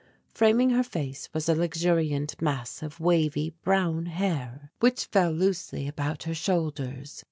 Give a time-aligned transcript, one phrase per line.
[0.33, 6.23] Framing her face was a luxuriant mass of wavy brown hair, which fell loosely about
[6.23, 7.19] her shoulders.